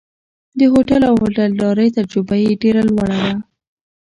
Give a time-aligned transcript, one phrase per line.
[0.59, 3.31] د هوټل او هوټلدارۍ تجربه یې ډېره لوړه وه.